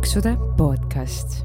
[0.00, 1.44] paksude podcast.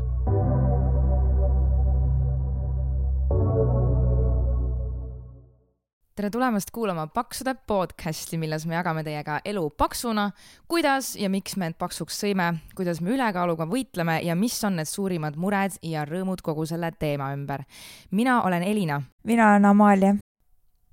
[6.15, 10.29] tere tulemast kuulama Paksude podcasti, milles me jagame teiega elu paksuna,
[10.71, 14.87] kuidas ja miks me end paksuks sõime, kuidas me ülekaaluga võitleme ja mis on need
[14.87, 17.67] suurimad mured ja rõõmud kogu selle teema ümber.
[18.11, 19.01] mina olen Elina.
[19.23, 20.15] mina olen Amalia.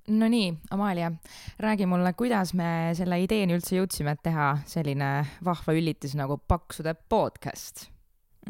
[0.07, 1.11] Nonii, Amalia,
[1.59, 5.11] räägi mulle, kuidas me selle ideeni üldse jõudsime, et teha selline
[5.45, 7.85] vahva üllitus nagu Paksude podcast?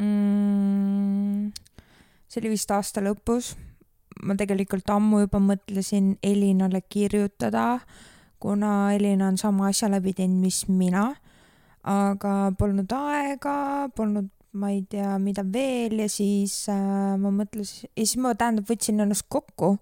[0.02, 1.52] Mm,?
[2.26, 3.52] see oli vist aasta lõpus.
[4.26, 7.84] Ma tegelikult ammu juba mõtlesin Elinale kirjutada,
[8.42, 11.12] kuna Elina on sama asja läbi teinud, mis mina,
[11.86, 18.08] aga polnud aega, polnud, ma ei tea, mida veel ja siis äh, ma mõtlesin, ja
[18.08, 19.76] siis ma tähendab võtsin ennast kokku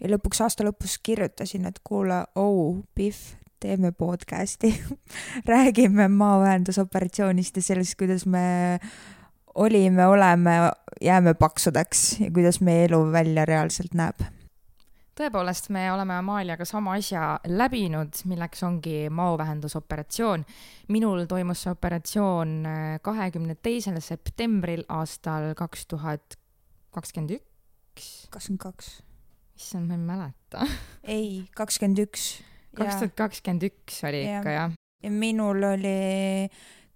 [0.00, 3.16] ja lõpuks aasta lõpus kirjutasin, et kuule, oh, Pihv,
[3.60, 4.72] teeme podcast'i
[5.52, 8.78] räägime maavähendusoperatsioonist ja sellest, kuidas me
[9.54, 10.56] olime, oleme,
[11.00, 14.26] jääme paksudeks ja kuidas meie elu välja reaalselt näeb
[15.16, 20.44] tõepoolest, me oleme Amaliaga sama asja läbinud, milleks ongi maovähendusoperatsioon.
[20.88, 26.36] minul toimus see operatsioon äh, kahekümne teisel septembril aastal kaks tuhat
[26.90, 28.28] kakskümmend üks.
[28.30, 29.05] kakskümmend kaks.
[29.56, 30.66] Issand, ma ei mäleta.
[31.04, 32.26] ei, kakskümmend üks.
[32.76, 34.76] kaks tuhat kakskümmend üks oli ikka jah.
[35.02, 35.96] ja minul oli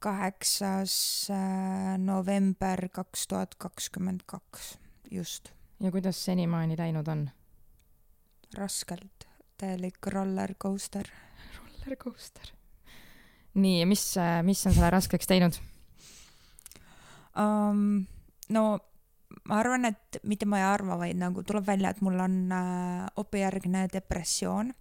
[0.01, 0.95] kaheksas
[1.33, 4.77] äh, november kaks tuhat kakskümmend kaks,
[5.11, 5.53] just.
[5.81, 7.29] ja kuidas senimaani läinud on?
[8.57, 9.29] raskelt,
[9.61, 11.09] täielik roller coaster.
[11.59, 12.53] roller coaster.
[13.55, 15.61] nii, ja mis, äh, mis on selle raskeks teinud
[17.37, 18.07] um,?
[18.49, 18.65] no
[19.49, 23.07] ma arvan, et mitte ma ei arva, vaid nagu tuleb välja, et mul on äh,
[23.17, 24.75] opijärgne depressioon.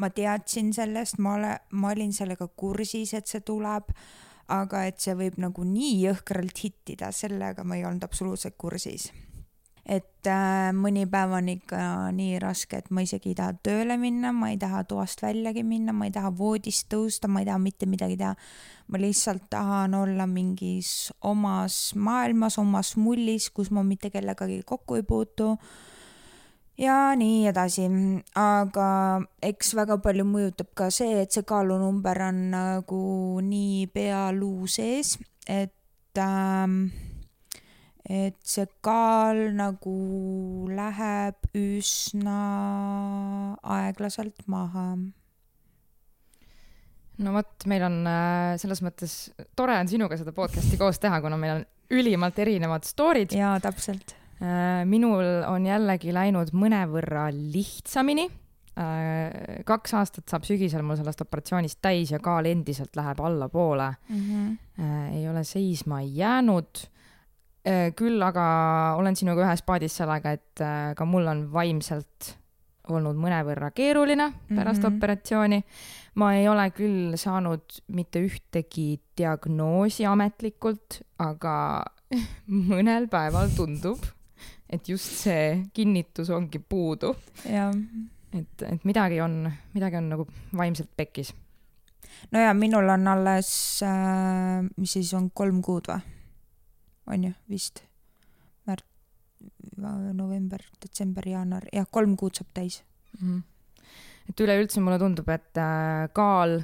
[0.00, 3.92] ma teadsin sellest, ma ole, ma olin sellega kursis, et see tuleb
[4.50, 9.10] aga et see võib nagu nii jõhkralt hittida, sellega ma ei olnud absoluutselt kursis.
[9.90, 11.80] Et äh, mõni päev on ikka
[12.14, 15.94] nii raske, et ma isegi ei taha tööle minna, ma ei taha toast väljagi minna,
[15.96, 18.36] ma ei taha voodist tõusta, ma ei taha mitte midagi teha.
[18.90, 25.02] ma lihtsalt tahan olla mingis omas maailmas, omas mullis, kus ma mitte kellegagi kokku ei
[25.06, 25.56] puutu
[26.78, 27.86] ja nii edasi,
[28.38, 28.88] aga
[29.42, 33.04] eks väga palju mõjutab ka see, et see kaalunumber on nagu
[33.42, 36.84] nii pea-luu sees, et ähm,
[38.08, 39.96] et see kaal nagu
[40.72, 42.38] läheb üsna
[43.62, 44.86] aeglaselt maha.
[47.20, 49.18] no vot, meil on äh, selles mõttes
[49.56, 53.34] tore on sinuga seda podcast'i koos teha, kuna meil on ülimalt erinevad story'd.
[53.36, 58.24] jaa, täpselt Äh, minul on jällegi läinud mõnevõrra lihtsamini.
[58.80, 64.22] Äh, kaks aastat saab sügisel mul sellest operatsioonist täis ja kaal endiselt läheb allapoole mm.
[64.22, 65.18] -hmm.
[65.18, 66.86] ei ole seisma jäänud.
[67.96, 68.44] Küll aga
[68.96, 70.62] olen sinuga ühes paadis sellega, et
[70.96, 72.30] ka mul on vaimselt
[72.88, 74.96] olnud mõnevõrra keeruline pärast mm -hmm.
[74.96, 75.64] operatsiooni.
[76.14, 81.84] ma ei ole küll saanud mitte ühtegi diagnoosi ametlikult, aga
[82.72, 84.00] mõnel päeval tundub
[84.70, 87.14] et just see kinnitus ongi puudu.
[88.32, 91.34] et, et midagi on, midagi on nagu vaimselt pekkis.
[92.30, 96.19] no ja minul on alles äh,, mis siis on kolm kuud või?
[97.10, 97.84] On ju, vist?
[98.68, 98.86] märt-,
[100.12, 102.82] november, detsember, jaanuar, jah, kolm kuud saab täis
[103.20, 103.28] mm.
[103.28, 103.88] -hmm.
[104.28, 106.60] et üleüldse mulle tundub, et äh, kaal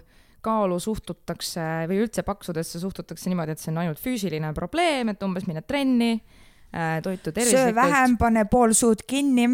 [0.47, 5.47] kaalu suhtutakse või üldse paksudesse suhtutakse niimoodi, et see on ainult füüsiline probleem, et umbes
[5.49, 7.73] mine trenni äh,, toitu tervislikult.
[7.73, 9.49] söö vähem, pane pool suud kinni.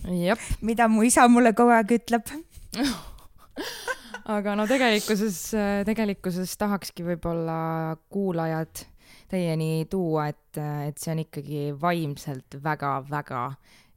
[0.68, 2.32] mida mu isa mulle kogu aeg ütleb
[4.36, 5.38] aga no tegelikkuses,
[5.86, 8.84] tegelikkuses tahakski võib-olla kuulajad
[9.30, 13.46] teieni tuua, et, et see on ikkagi vaimselt väga-väga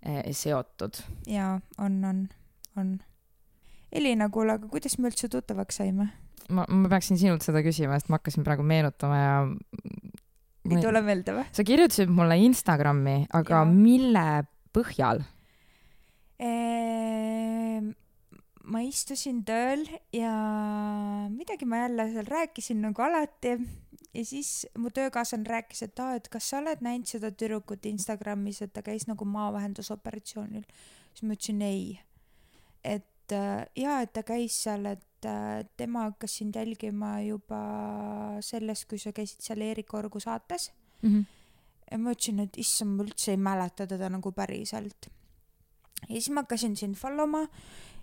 [0.01, 1.01] eh, seotud.
[1.29, 2.23] jaa, on, on,
[2.77, 2.95] on.
[3.91, 6.09] Elina, kuule, aga kuidas me üldse tuttavaks saime?
[6.49, 9.39] ma, ma peaksin sinult seda küsima, sest ma hakkasin praegu meenutama ja
[10.67, 11.47] ei tule meelde või?
[11.55, 13.69] sa kirjutasid mulle Instagrami, aga ja.
[13.69, 14.27] mille
[14.75, 15.23] põhjal
[16.39, 17.81] eee...?
[18.67, 20.31] ma istusin tööl ja
[21.31, 23.55] midagi ma jälle seal rääkisin nagu alati
[24.13, 28.61] ja siis mu töökaaslane rääkis, et aa, et kas sa oled näinud seda tüdrukut Instagramis,
[28.65, 30.63] et ta käis nagu maavähendusoperatsioonil.
[31.13, 31.99] siis ma ütlesin ei.
[32.83, 37.61] et äh, jaa, et ta käis seal, et äh, tema hakkas sind jälgima juba
[38.41, 40.71] sellest, kui sa käisid seal Eerik Orgu saates
[41.01, 41.09] mm.
[41.09, 41.25] -hmm.
[41.91, 45.09] ja ma ütlesin, et issand, ma üldse ei mäleta teda nagu päriselt.
[46.01, 47.47] ja siis ma hakkasin sind follow ma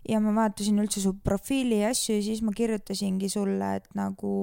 [0.09, 4.35] ja ma vaatasin üldse su profiili ja asju ja siis ma kirjutasingi sulle, et nagu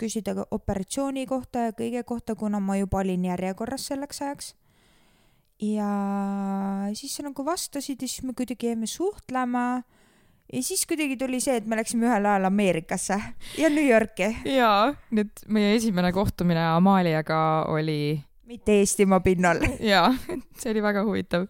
[0.00, 4.54] küsida operatsiooni kohta ja kõige kohta, kuna ma juba olin järjekorras selleks ajaks.
[5.62, 5.92] ja
[6.94, 9.82] siis sa nagu vastasid ja siis me kuidagi jäime suhtlema
[10.52, 13.18] ja siis kuidagi tuli see, et me läksime ühel ajal Ameerikasse
[13.58, 14.30] ja New Yorki.
[14.48, 18.20] jaa, nüüd meie esimene kohtumine Amaliaga oli.
[18.46, 19.60] mitte Eestimaa pinnal.
[19.80, 20.14] jaa,
[20.60, 21.46] see oli väga huvitav.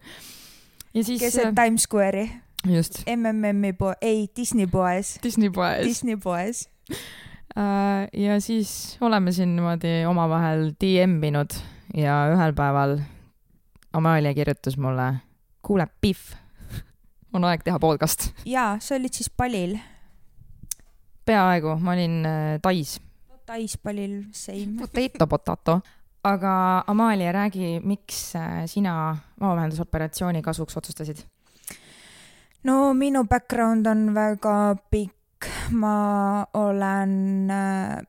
[0.93, 1.21] ja siis.
[1.21, 2.29] keset Times Square'i.
[2.67, 3.03] Just.
[3.07, 5.17] MMM-i poe, ei, Disney poes.
[5.23, 5.85] Disney poes.
[5.85, 8.07] Disney poes uh,.
[8.13, 11.55] ja siis oleme siin niimoodi omavahel DM-inud
[11.97, 12.99] ja ühel päeval
[13.93, 15.13] Amalia kirjutas mulle,
[15.65, 16.35] kuule, Pihv
[17.33, 18.29] on aeg teha podcast.
[18.45, 19.77] jaa, sa olid siis palil?
[21.25, 22.97] peaaegu, ma olin äh, Tais.
[23.45, 24.77] Tais palil, same.
[24.81, 25.79] Potato, potato.
[26.23, 31.23] aga Amalia, räägi, miks äh, sina vabaühendusoperatsiooni kasuks otsustasid?
[32.67, 37.99] No minu background on väga pikk, ma olen äh,,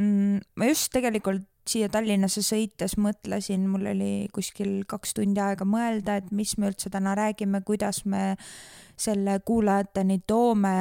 [0.00, 6.18] mm, ma just tegelikult siia Tallinnasse sõites mõtlesin, mul oli kuskil kaks tundi aega mõelda,
[6.20, 8.34] et mis me üldse täna räägime, kuidas me
[9.00, 10.74] selle kuulajateni toome,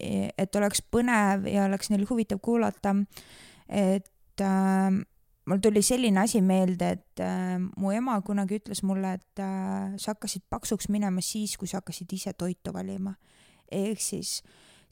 [0.00, 2.96] et oleks põnev ja oleks neil huvitav kuulata.
[3.68, 4.90] et äh,
[5.46, 10.14] mul tuli selline asi meelde, et äh, mu ema kunagi ütles mulle, et äh, sa
[10.14, 13.14] hakkasid paksuks minema siis, kui sa hakkasid ise toitu valima.
[13.72, 14.42] ehk siis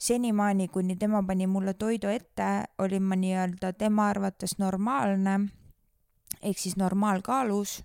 [0.01, 5.39] senimaani, kuni tema pani mulle toidu ette, olin ma nii-öelda tema arvates normaalne
[6.41, 7.83] ehk siis normaalkaalus,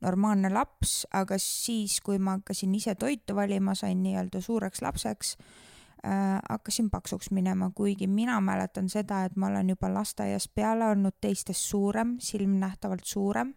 [0.00, 5.67] normaalne laps, aga siis, kui ma hakkasin ise toitu valima, sain nii-öelda suureks lapseks äh,,
[6.02, 11.60] hakkasin paksuks minema, kuigi mina mäletan seda, et ma olen juba lasteaiast peale olnud teistest
[11.70, 13.54] suurem, silmnähtavalt suurem.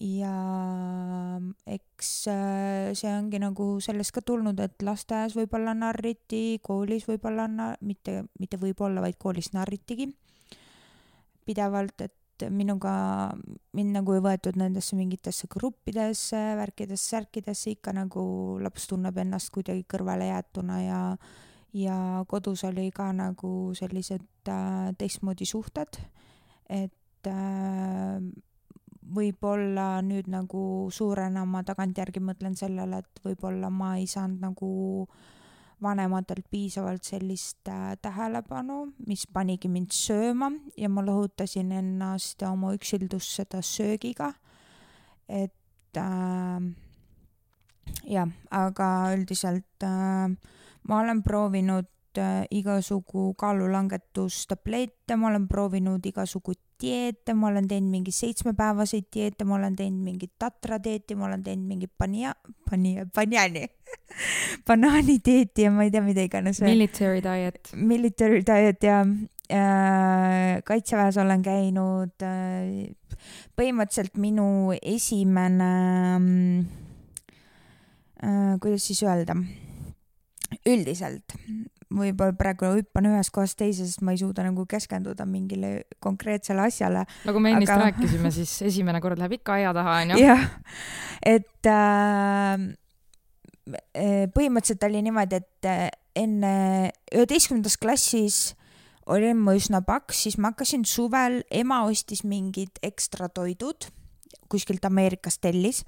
[0.00, 0.34] Ja
[1.70, 7.76] eks äh, see ongi nagu sellest ka tulnud, et lasteaias võib-olla narriti, koolis võib-olla na-,
[7.80, 10.08] mitte, mitte võib-olla, vaid koolis narritigi.
[11.46, 12.16] Pidevalt, et
[12.50, 12.92] minuga,
[13.76, 18.24] mind nagu ei võetud nendesse mingitesse gruppidesse, värkidesse, särkidesse, ikka nagu
[18.62, 21.00] laps tunneb ennast kuidagi kõrvalejäetuna ja
[21.74, 25.98] ja kodus oli ka nagu sellised äh, teistmoodi suhted,
[26.70, 28.22] et äh,
[29.14, 34.70] võib-olla nüüd nagu suurena ma tagantjärgi mõtlen sellele, et võib-olla ma ei saanud nagu
[35.82, 42.74] vanematelt piisavalt sellist äh, tähelepanu, mis panigi mind sööma ja ma lohutasin ennast ja oma
[42.76, 44.32] üksildust seda söögiga.
[45.28, 46.60] et äh,
[48.08, 50.28] jah, aga üldiselt äh,
[50.88, 51.88] ma olen proovinud
[52.18, 59.56] äh, igasugu kaalulangetustableete, ma olen proovinud igasugu dieete, ma olen teinud mingi seitsmepäevaseid dieete, ma
[59.56, 62.36] olen teinud mingit tatradieeti, ma olen teinud mingit pania-,
[62.70, 63.66] pania-, banjani
[64.66, 66.60] banaanidieeti ja ma ei tea, mida iganes.
[66.64, 67.72] Military diet.
[67.74, 72.94] Military diet ja äh, kaitseväes olen käinud äh,.
[73.56, 75.70] põhimõtteliselt minu esimene
[78.24, 79.36] äh,, kuidas siis öelda,
[80.66, 81.38] üldiselt
[81.94, 87.04] võib-olla praegu hüppan ühest kohast teise, sest ma ei suuda nagu keskenduda mingile konkreetsele asjale.
[87.28, 87.90] nagu me ennist aga...
[87.90, 90.20] rääkisime, siis esimene kord läheb ikka aia taha, onju.
[90.26, 90.48] jah,
[91.34, 92.66] et äh,
[93.64, 96.54] põhimõtteliselt oli niimoodi, et äh, enne
[97.14, 98.38] üheteistkümnendas klassis
[99.10, 103.88] olin ma üsna paks, siis ma hakkasin suvel, ema ostis mingid ekstra toidud,
[104.52, 105.82] kuskilt Ameerikast tellis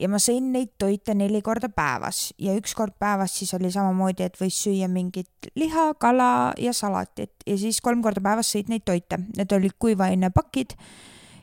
[0.00, 2.32] ja ma sõin neid toite neli korda päevas.
[2.40, 7.36] Ja üks kord päevas siis oli samamoodi, et võis süüa mingit liha, kala ja salatit.
[7.46, 10.76] Ja siis kolm korda päevas sõid neid toite, need olid kuivainepakid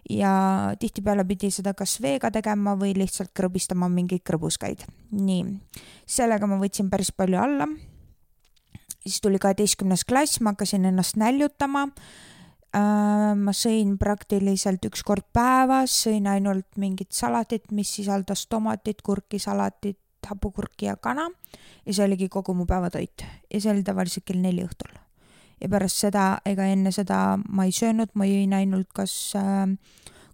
[0.09, 0.33] ja
[0.79, 4.85] tihtipeale pidi seda kas veega tegema või lihtsalt krõbistama mingeid krõbuskaid.
[5.11, 5.45] nii,
[6.05, 7.67] sellega ma võtsin päris palju alla.
[9.01, 11.89] siis tuli kaheteistkümnes klass, ma hakkasin ennast näljutama
[12.71, 19.41] Äh, ma sõin praktiliselt üks kord päevas, sõin ainult mingit salatit, mis sisaldas tomatit, kurki,
[19.43, 21.25] salatit, hapukurki ja kana
[21.83, 24.93] ja see oligi kogu mu päevatoit ja see oli tavaliselt kell neli õhtul.
[25.61, 29.67] Ja pärast seda ega enne seda ma ei söönud, ma jõin ainult kas äh,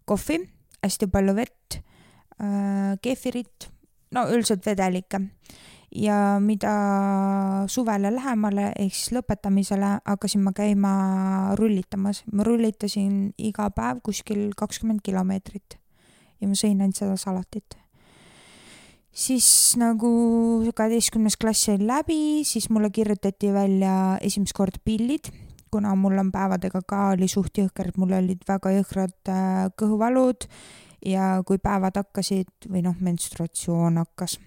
[0.08, 0.42] kohvi,
[0.84, 1.80] hästi palju vett
[2.40, 3.70] äh,, keefirit,
[4.16, 5.22] no üldiselt vedelikke
[5.92, 6.74] ja mida
[7.72, 10.94] suvele lähemale ehk siis lõpetamisele hakkasin ma käima
[11.60, 12.24] rullitamas.
[12.32, 15.80] ma rullitasin iga päev kuskil kakskümmend kilomeetrit
[16.42, 17.78] ja ma sõin ainult seda salatit.
[19.18, 20.10] Siis nagu
[20.78, 25.32] kaheteistkümnes klass sai läbi, siis mulle kirjutati välja esimest korda pillid,
[25.74, 30.48] kuna mul on päevadega ka oli suht jõhker, et mul olid väga jõhkrad äh, kõhuvalud
[31.06, 34.38] ja kui päevad hakkasid või noh, menstruatsioon hakkas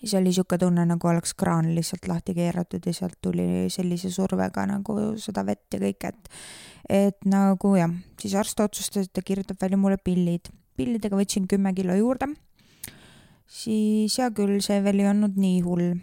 [0.00, 4.66] siis oli sihuke tunne, nagu oleks kraan lihtsalt lahti keeratud ja sealt tuli sellise survega
[4.68, 6.30] nagu seda vett ja kõik, et,
[6.88, 10.52] et nagu jah, siis arst otsustas, et ta kirjutab välja mulle pillid.
[10.78, 12.30] pillidega võtsin kümme kilo juurde.
[13.48, 15.96] Siis hea küll, see veel ei olnud nii hull.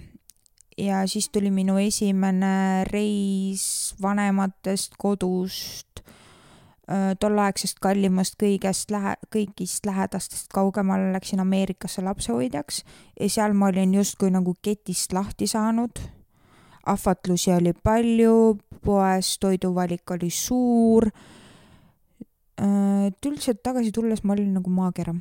[0.78, 5.96] ja siis tuli minu esimene reis vanematest kodust
[6.86, 12.84] Äh, tolleaegsest kallimast kõigest lähe-, kõigist lähedastest kaugemale läksin Ameerikasse lapsehoidjaks
[13.18, 15.98] ja seal ma olin justkui nagu ketist lahti saanud.
[16.86, 21.10] ahvatlusi oli palju, poes toiduvalik oli suur.
[22.62, 25.16] Äh, et üldiselt tagasi tulles ma olin nagu maakera.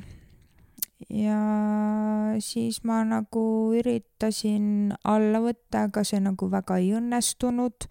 [1.09, 1.39] Ja
[2.39, 7.87] siis ma nagu üritasin alla võtta, aga see nagu väga ei õnnestunud.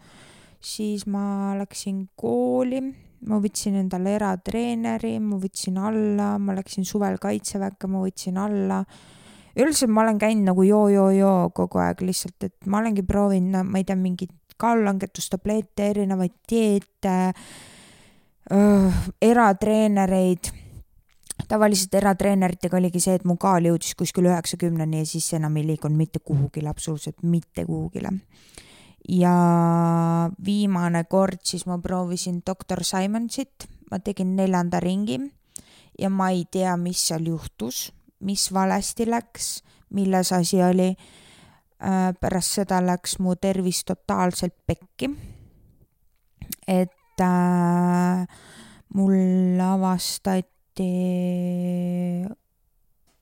[0.65, 2.81] siis ma läksin kooli
[3.29, 8.85] ma võtsin endale eratreeneri, ma võtsin alla, ma läksin suvel kaitseväkke, ma võtsin alla.
[9.57, 13.85] üldiselt ma olen käinud nagu joo-joo-joo kogu aeg lihtsalt, et ma olengi proovinud, ma ei
[13.85, 17.33] tea, mingeid kaallangetustableete, erinevaid dieete,
[19.25, 20.53] eratreenereid
[21.49, 25.99] tavaliselt eratreeneritega oligi see, et mu kaal jõudis kuskil üheksakümneni ja siis enam ei liikunud
[25.99, 28.15] mitte kuhugile, absoluutselt mitte kuhugile
[29.09, 29.35] ja
[30.45, 35.19] viimane kord siis ma proovisin doktor Simonsit, ma tegin neljanda ringi
[35.99, 37.91] ja ma ei tea, mis seal juhtus,
[38.25, 39.63] mis valesti läks,
[39.95, 40.95] milles asi oli.
[41.85, 45.11] Äh, pärast seda läks mu tervis totaalselt pekki.
[46.67, 48.27] et äh,
[48.95, 50.54] mul avastati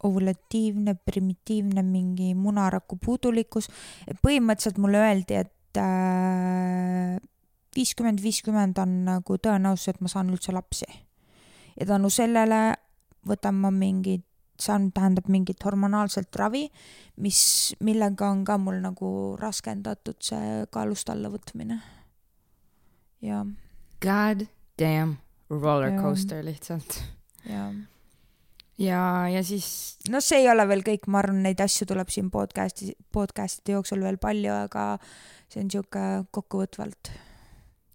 [0.02, 3.68] ovulatiivne, primitiivne mingi munaraku puudulikkus.
[4.23, 7.23] põhimõtteliselt mulle öeldi, et et
[7.76, 10.87] viiskümmend, viiskümmend on nagu tõenäosus, et ma saan üldse lapsi.
[11.80, 12.75] ja tänu sellele
[13.26, 14.26] võtan ma mingit,
[14.61, 16.68] saan, tähendab mingit hormonaalset ravi,
[17.16, 21.80] mis, millega on ka mul nagu raskendatud see kaalust allavõtmine.
[23.23, 23.47] jah.
[24.00, 24.47] God
[24.78, 25.16] damn
[25.49, 27.02] roller coaster lihtsalt.
[27.49, 27.72] Jah
[28.78, 29.99] ja, ja siis.
[30.11, 34.02] no see ei ole veel kõik, ma arvan, neid asju tuleb siin podcast'i, podcast'ide jooksul
[34.04, 34.87] veel palju, aga
[35.52, 37.12] see on sihuke kokkuvõtvalt.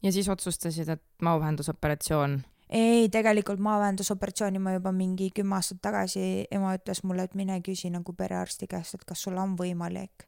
[0.04, 2.39] ja siis otsustasid, et maovahendusoperatsioon?
[2.70, 7.92] ei, tegelikult maovahendusoperatsiooni ma juba mingi kümme aastat tagasi, ema ütles mulle, et mine küsi
[7.94, 10.27] nagu perearsti käest, et kas sul on võimalik.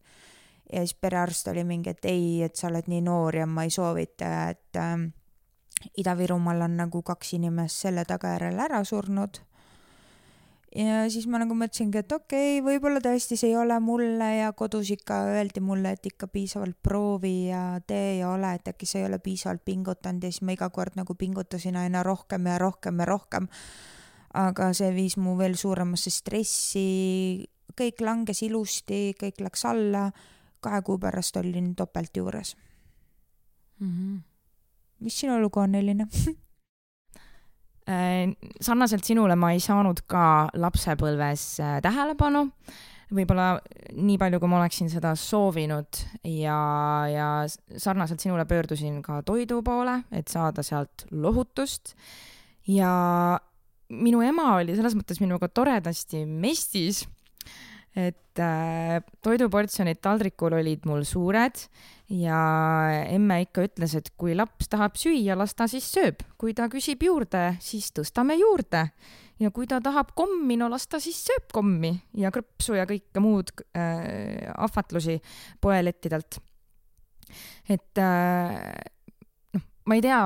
[0.74, 3.74] ja siis perearst oli mingi, et ei, et sa oled nii noor ja ma ei
[3.74, 4.98] soovita, et äh,
[5.98, 9.40] Ida-Virumaal on nagu kaks inimest selle tagajärjel ära surnud
[10.76, 14.52] ja siis ma nagu mõtlesingi, et okei okay,, võib-olla tõesti see ei ole mulle ja
[14.58, 19.00] kodus ikka öeldi mulle, et ikka piisavalt proovi ja tee ja ole, et äkki sa
[19.02, 23.02] ei ole piisavalt pingutanud ja siis ma iga kord nagu pingutasin aina rohkem ja rohkem
[23.02, 23.50] ja rohkem.
[24.34, 30.12] aga see viis mu veel suuremasse stressi, kõik langes ilusti, kõik läks alla,
[30.62, 32.56] kahe kuu pärast olin topelt juures
[33.80, 33.88] mm.
[33.90, 34.29] -hmm.
[35.04, 36.08] Mis sinu lugu on, Elina?
[37.90, 38.30] Äh,
[38.62, 40.24] sarnaselt sinule ma ei saanud ka
[40.62, 42.44] lapsepõlves äh, tähelepanu,
[43.18, 43.48] võib-olla
[43.98, 45.98] nii palju, kui ma oleksin seda soovinud
[46.30, 46.60] ja,
[47.10, 51.96] ja sarnaselt sinule pöördusin ka toidu poole, et saada sealt lohutust.
[52.70, 52.92] ja
[53.90, 57.08] minu ema oli selles mõttes minuga toredasti mestis
[57.98, 61.58] et äh, toiduportsjonid taldrikul olid mul suured
[62.14, 62.42] ja
[63.10, 67.04] emme ikka ütles, et kui laps tahab süüa, las ta siis sööb, kui ta küsib
[67.06, 68.86] juurde, siis tõstame juurde
[69.42, 73.24] ja kui ta tahab kommi, no las ta siis sööb kommi ja krõpsu ja kõike
[73.24, 75.18] muud äh, ahvatlusi
[75.62, 76.40] poelettidelt.
[77.70, 78.70] et äh,
[79.58, 80.22] noh, ma ei tea,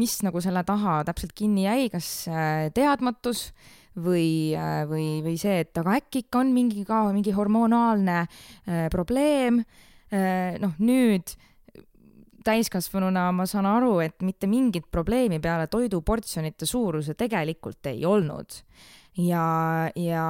[0.00, 4.56] mis nagu selle taha täpselt kinni jäi, kas äh, teadmatus äh, või,
[5.24, 9.62] või see, et aga äkki ikka on mingi ka mingi hormonaalne äh, probleem
[10.12, 10.58] äh,.
[10.62, 11.34] noh, nüüd
[12.42, 18.62] täiskasvanuna ma saan aru, et mitte mingit probleemi peale toiduportsjonite suuruse tegelikult ei olnud.
[19.20, 19.46] ja,
[19.94, 20.26] ja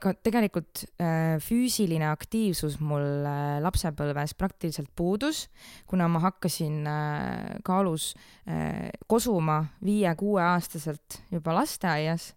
[0.00, 5.44] ka tegelikult äh, füüsiline aktiivsus mul äh, lapsepõlves praktiliselt puudus,
[5.90, 8.14] kuna ma hakkasin äh, kaalus
[8.48, 12.30] äh, kosuma viie-kuueaastaselt juba lasteaias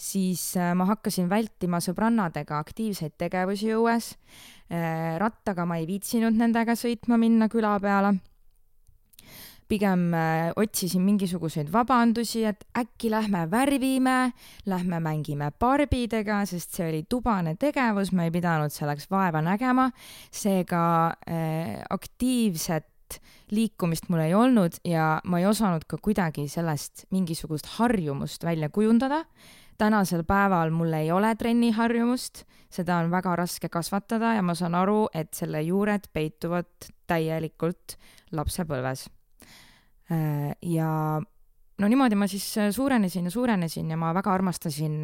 [0.00, 4.14] siis äh, ma hakkasin vältima sõbrannadega aktiivseid tegevusi õues.
[4.70, 8.16] Äh, rattaga ma ei viitsinud nendega sõitma minna küla peale.
[9.70, 14.32] pigem äh, otsisin mingisuguseid vabandusi, et äkki lähme värvime,
[14.66, 19.90] lähme mängime barbidega, sest see oli tubane tegevus, ma ei pidanud selleks vaeva nägema.
[20.30, 21.14] seega
[21.90, 28.68] aktiivset liikumist mul ei olnud ja ma ei osanud ka kuidagi sellest mingisugust harjumust välja
[28.70, 29.24] kujundada
[29.80, 35.06] tänasel päeval mul ei ole trenniharjumust, seda on väga raske kasvatada ja ma saan aru,
[35.16, 37.96] et selle juured peituvad täielikult
[38.36, 39.06] lapsepõlves.
[40.10, 40.90] Äh, ja
[41.80, 45.00] no niimoodi ma siis äh, suurenesin ja suurenesin ja ma väga armastasin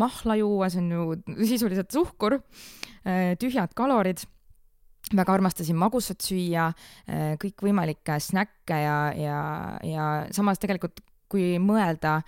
[0.00, 2.38] mahla juua, see on ju sisuliselt suhkur,
[3.42, 4.22] tühjad kalorid
[5.12, 6.68] väga armastasin magusat süüa,
[7.42, 9.40] kõikvõimalikke snäkke ja, ja,
[9.84, 11.02] ja samas tegelikult
[11.32, 12.20] kui mõelda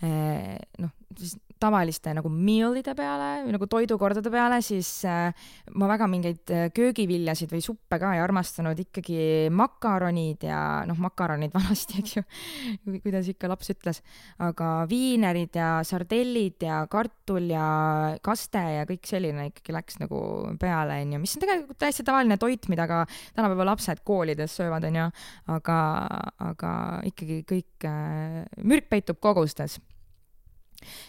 [0.00, 5.34] noh, siis tavaliste nagu meal'ide peale või nagu toidukordade peale, siis äh,
[5.76, 11.52] ma väga mingeid äh, köögiviljasid või suppe ka ei armastanud, ikkagi makaronid ja noh, makaronid
[11.58, 12.24] vanasti, eks ju,
[13.04, 14.00] kuidas ikka laps ütles,
[14.40, 17.66] aga viinerid ja sardellid ja kartul ja
[18.24, 20.22] kaste ja kõik selline ikkagi läks nagu
[20.60, 23.04] peale, onju, mis on tegelikult täiesti tavaline toit, mida ka
[23.36, 25.10] tänapäeva lapsed koolides söövad, onju,
[25.58, 25.78] aga,
[26.48, 26.74] aga
[27.10, 29.76] ikkagi kõik äh,, mürk peitub kogustes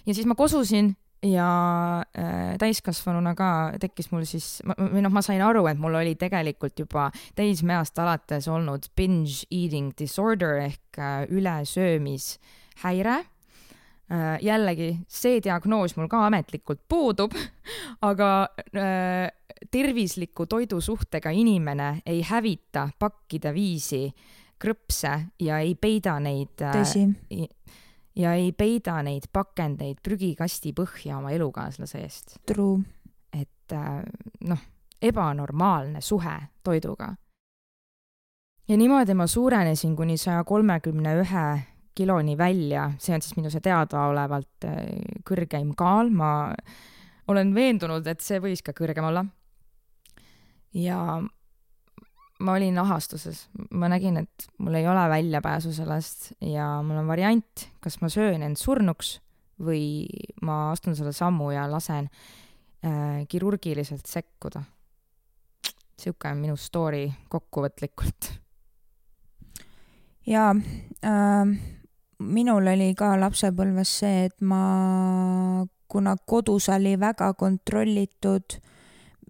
[0.05, 3.49] ja siis ma kosusin ja äh, täiskasvanuna ka
[3.81, 8.47] tekkis mul siis, või noh, ma sain aru, et mul oli tegelikult juba teismeeast alates
[8.49, 14.41] olnud binge eating disorder ehk äh, ülesöömishäire äh,.
[14.41, 17.37] jällegi, see diagnoos mul ka ametlikult puudub,
[18.09, 18.31] aga
[18.73, 19.29] äh,
[19.71, 24.07] tervisliku toidusuhtega inimene ei hävita pakkide viisi
[24.61, 26.81] krõpse ja ei peida neid äh,.
[28.15, 32.37] Ja ei peida neid pakendeid prügikasti põhja oma elukaaslase eest.
[32.45, 32.81] True.
[33.31, 34.03] et äh,
[34.47, 34.63] noh,
[35.01, 37.15] ebanormaalne suhe toiduga.
[38.67, 41.47] ja niimoodi ma suurenesin kuni saja kolmekümne ühe
[41.95, 44.79] kiloni välja, see on siis minu see teadaolevalt äh,
[45.27, 46.53] kõrgeim kaal, ma
[47.27, 49.25] olen veendunud, et see võis ka kõrgem olla.
[50.73, 51.21] ja
[52.41, 53.45] ma olin ahastuses,
[53.77, 58.43] ma nägin, et mul ei ole väljapääsu sellest ja mul on variant, kas ma söön
[58.45, 59.19] end surnuks
[59.61, 60.07] või
[60.45, 64.63] ma astun selle sammu ja lasen äh, kirurgiliselt sekkuda.
[66.01, 68.31] sihuke on minu story kokkuvõtlikult.
[70.25, 70.55] jaa
[71.05, 71.53] äh,,
[72.21, 78.57] minul oli ka lapsepõlves see, et ma, kuna kodus oli väga kontrollitud,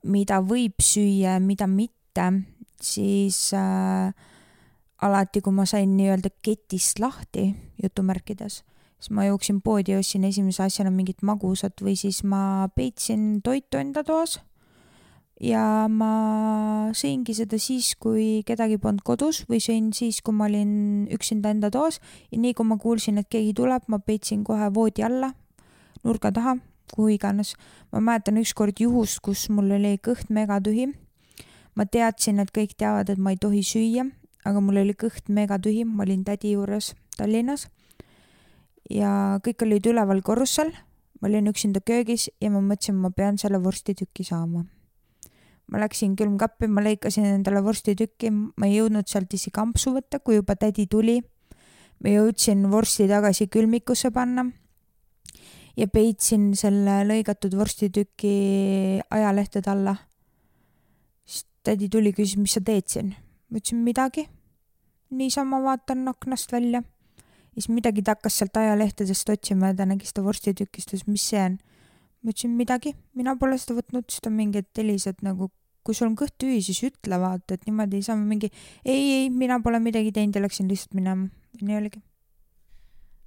[0.04, 2.28] mida võib süüa, mida mitte
[2.86, 4.14] siis äh,
[5.02, 8.62] alati, kui ma sain nii-öelda ketist lahti, jutumärkides,
[9.02, 13.82] siis ma jooksin poodi ja ostsin esimese asjana mingit magusat või siis ma peitsin toitu
[13.82, 14.40] enda toas.
[15.42, 21.08] ja ma sõingi seda siis, kui kedagi polnud kodus või sõin siis, kui ma olin
[21.10, 21.98] üksinda enda toas
[22.30, 25.32] ja nii kui ma kuulsin, et keegi tuleb, ma peitsin kohe voodi alla,
[26.04, 26.60] nurga taha,
[26.94, 27.56] kuhu iganes.
[27.92, 30.92] ma mäletan ükskord juhust, kus mul oli kõht megatühi
[31.76, 34.06] ma teadsin, et kõik teavad, et ma ei tohi süüa,
[34.48, 37.68] aga mul oli kõht megatühi, ma olin tädi juures Tallinnas.
[38.90, 40.72] ja kõik olid üleval korrusel,
[41.22, 44.66] ma olin üksinda köögis ja ma mõtlesin, ma pean selle vorstituki saama.
[45.72, 50.36] ma läksin külmkappi, ma lõikasin endale vorstituki, ma ei jõudnud sealt isegi ampsu võtta, kui
[50.36, 51.22] juba tädi tuli.
[52.04, 54.50] ma jõudsin vorsti tagasi külmikusse panna
[55.78, 59.96] ja peitsin selle lõigatud vorstituki ajalehtede alla
[61.64, 63.16] tädi tuli, küsis, mis sa teed siin.
[63.50, 64.28] ma ütlesin midagi.
[65.12, 66.84] niisama vaatan aknast välja.
[67.54, 71.42] siis midagi ta hakkas sealt ajalehtedest otsima ja ta nägi seda vorstitukist, ütles, mis see
[71.46, 71.58] on.
[72.24, 75.52] ma ütlesin midagi, mina pole seda võtnud, siis ta mingi, et Elis, et nagu
[75.84, 78.52] kui sul on kõht tühi, siis ütle vaata, et niimoodi ei saa mingi
[78.86, 81.28] ei, ei, mina pole midagi teinud ja läksin lihtsalt minema.
[81.62, 82.02] nii oligi.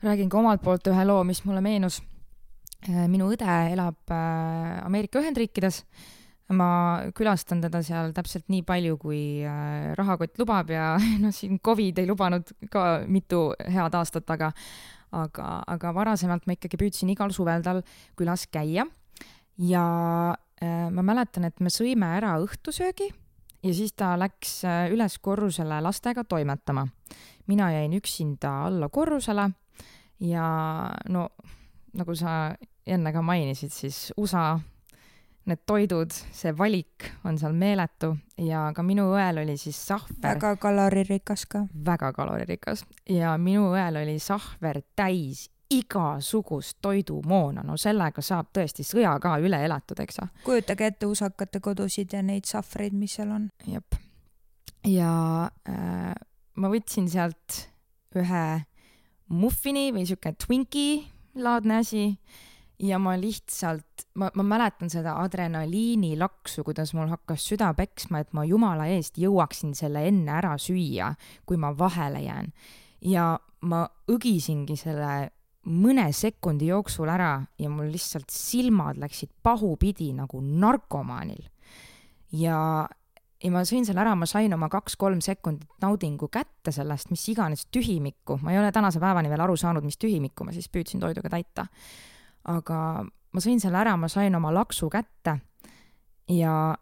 [0.03, 2.03] räägin ka omalt poolt ühe loo, mis mulle meenus.
[3.09, 5.83] minu õde elab äh, Ameerika Ühendriikides
[6.57, 6.69] ma
[7.17, 12.09] külastan teda seal täpselt nii palju, kui äh, rahakott lubab ja noh, siin Covid ei
[12.11, 14.53] lubanud ka mitu head aastat taga.
[15.15, 17.85] aga, aga varasemalt ma ikkagi püüdsin igal suvel tal
[18.19, 18.87] külas käia.
[19.59, 19.85] ja
[20.63, 23.13] äh, ma mäletan, et me sõime ära õhtusöögi
[23.65, 26.87] ja siis ta läks äh, üles korrusele lastega toimetama.
[27.47, 29.51] mina jäin üksinda alla korrusele
[30.21, 30.47] ja
[31.09, 31.29] no
[31.95, 32.55] nagu sa
[32.87, 34.59] enne ka mainisid, siis USA
[35.51, 40.23] need toidud, see valik on seal meeletu ja ka minu õel oli siis sahver.
[40.23, 41.67] väga kaloririkas ka.
[41.87, 49.15] väga kaloririkas ja minu õel oli sahver täis igasugust toidumoona, no sellega saab tõesti sõja
[49.23, 50.29] ka üle elatud, eks ju.
[50.45, 53.49] kujutage ette usakate kodusid ja neid sahvreid, mis seal on.
[53.69, 53.99] jep.
[54.89, 55.15] ja
[55.69, 56.13] äh,
[56.57, 57.65] ma võtsin sealt
[58.15, 58.45] ühe
[59.35, 61.05] muffini või sihuke Twinkie
[61.35, 62.05] laadne asi
[62.83, 68.45] ja ma lihtsalt, ma, ma mäletan seda adrenaliinilaksu, kuidas mul hakkas süda peksma, et ma
[68.49, 71.13] jumala eest jõuaksin selle enne ära süüa,
[71.47, 72.53] kui ma vahele jään.
[73.05, 73.35] ja
[73.69, 75.31] ma õgisingi selle
[75.65, 81.49] mõne sekundi jooksul ära ja mul lihtsalt silmad läksid pahupidi nagu narkomaanil.
[82.33, 82.59] ja,
[83.45, 87.67] ja ma sõin selle ära, ma sain oma kaks-kolm sekundit naudingu kätte sellest, mis iganes
[87.73, 91.33] tühimikku, ma ei ole tänase päevani veel aru saanud, mis tühimikku ma siis püüdsin toiduga
[91.33, 91.69] täita.
[92.51, 95.39] Aga ma sõin selle ära, ma sain oma laksu kätte
[96.31, 96.75] ja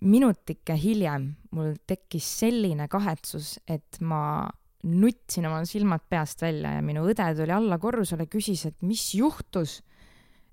[0.00, 4.48] minutike hiljem mul tekkis selline kahetsus, et ma
[4.86, 9.80] nutsin oma silmad peast välja ja minu õde tuli alla korrusele, küsis, et mis juhtus.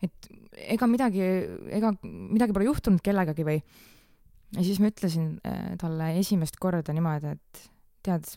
[0.04, 0.28] et
[0.76, 1.22] ega midagi,
[1.74, 3.62] ega midagi pole juhtunud kellegagi või.
[4.58, 7.64] ja siis ma ütlesin äh, talle esimest korda niimoodi, et
[8.04, 8.28] tead,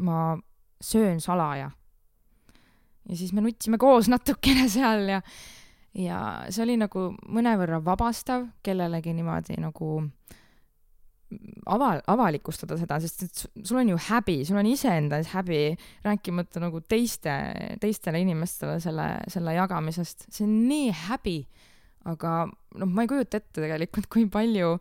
[0.00, 0.38] ma
[0.82, 1.70] söön salaja.
[3.08, 5.20] Ja siis me nutsime koos natukene seal ja,
[5.98, 6.18] ja
[6.50, 9.98] see oli nagu mõnevõrra vabastav kellelegi niimoodi nagu
[11.66, 15.60] ava-, avalikustada seda, sest et sul on ju häbi, sul on iseenda ees häbi,
[16.06, 17.34] rääkimata nagu teiste,
[17.82, 21.38] teistele inimestele selle, selle jagamisest, see on nii häbi.
[22.10, 24.72] aga noh, ma ei kujuta ette tegelikult, kui palju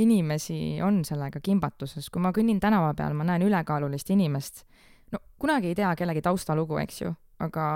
[0.00, 4.64] inimesi on sellega kimbatuses, kui ma kõnnin tänava peal, ma näen ülekaalulist inimest,
[5.12, 7.66] no kunagi ei tea kellegi taustalugu, eks ju, aga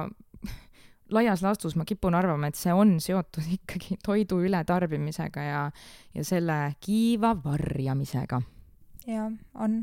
[1.17, 5.65] laias laastus ma kipun arvama, et see on seotud ikkagi toidu ületarbimisega ja,
[6.15, 8.43] ja selle kiiva varjamisega.
[9.07, 9.83] jah, on.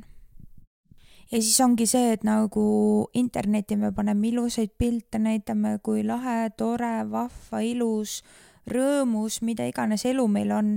[1.31, 7.01] ja siis ongi see, et nagu internetti me paneme ilusaid pilte, näitame, kui lahe, tore,
[7.11, 8.21] vahva, ilus,
[8.69, 10.75] rõõmus, mida iganes elu meil on,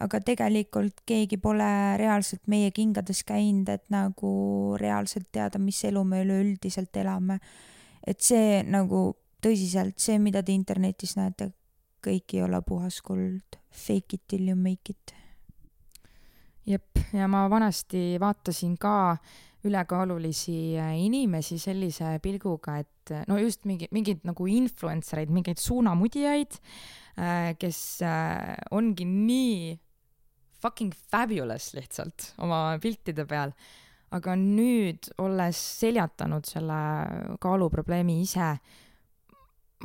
[0.00, 1.68] aga tegelikult keegi pole
[2.00, 4.32] reaalselt meie kingades käinud, et nagu
[4.80, 7.40] reaalselt teada, mis elu me üleüldiselt elame.
[8.06, 9.10] Et see nagu
[9.42, 11.50] tõsiselt, see, mida te internetis näete,
[12.04, 13.58] kõik ei ole puhas kuld.
[13.70, 15.14] Fake it till you make it.
[16.66, 19.16] jep, ja ma vanasti vaatasin ka
[19.66, 26.58] ülekaalulisi äh, inimesi sellise pilguga, et no just mingi, mingeid nagu influencer eid, mingeid suunamudijaid,
[27.18, 29.74] äh, kes äh, ongi nii
[30.60, 33.54] fucking fabulous lihtsalt oma piltide peal.
[34.10, 36.80] Aga nüüd, olles seljatanud selle
[37.42, 38.52] kaaluprobleemi ise,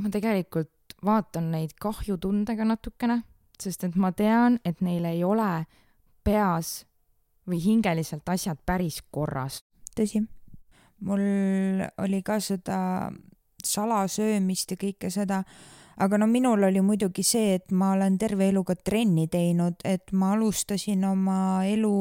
[0.02, 3.22] ma tegelikult vaatan neid kahjutundega natukene,
[3.62, 5.66] sest et ma tean, et neil ei ole
[6.26, 6.82] peas
[7.46, 9.62] või hingeliselt asjad päris korras.
[9.96, 10.20] tõsi,
[11.08, 11.22] mul
[12.04, 13.12] oli ka seda
[13.64, 15.44] salasöömist ja kõike seda,
[15.98, 20.12] aga no minul oli muidugi see, et ma olen terve elu ka trenni teinud, et
[20.12, 21.96] ma alustasin oma elu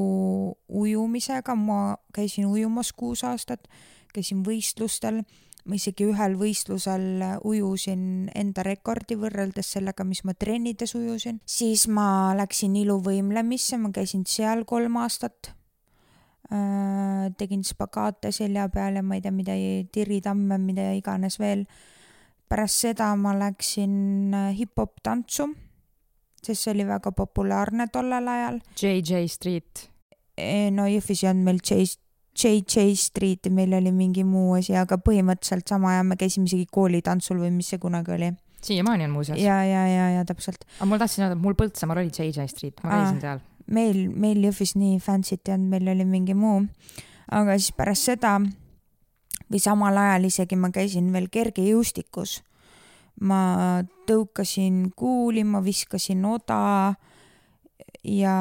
[0.68, 3.68] ujumisega, ma käisin ujumas kuus aastat,
[4.14, 5.22] käisin võistlustel
[5.64, 12.34] ma isegi ühel võistlusel ujusin enda rekordi võrreldes sellega, mis ma trennides ujusin, siis ma
[12.36, 15.54] läksin iluvõimlemisse, ma käisin seal kolm aastat
[16.52, 17.32] äh,.
[17.40, 19.56] tegin spagaate selja peal ja ma ei tea, mida,
[19.92, 21.64] tiritamme, mida iganes veel.
[22.54, 25.48] Pärast seda ma läksin äh, hip-hop tantsu,
[26.38, 28.60] sest see oli väga populaarne tollel ajal.
[28.78, 29.88] JJ Street.
[30.74, 31.84] no Jõhvis ei olnud meil J
[32.34, 36.66] JJ Street ja meil oli mingi muu asi, aga põhimõtteliselt sama ja me käisime isegi
[36.66, 38.32] koolitantsul või mis see kunagi oli.
[38.64, 39.38] siiamaani on muuseas.
[39.38, 40.66] ja, ja, ja, ja täpselt.
[40.78, 43.44] aga mul tahtsin öelda, et mul Põltsamaal oli JJ Street, ma käisin seal.
[43.66, 46.64] meil, meil Jõhvis nii fancy't ei olnud, meil oli mingi muu.
[47.30, 48.40] aga siis pärast seda
[49.50, 52.42] või samal ajal isegi ma käisin veel kergejõustikus.
[53.20, 56.94] ma tõukasin kuuli, ma viskasin oda
[58.02, 58.36] ja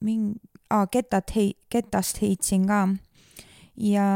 [0.00, 0.36] mingi
[0.70, 2.86] aa, ketat hei-, ketast heitsin ka.
[3.76, 4.06] ja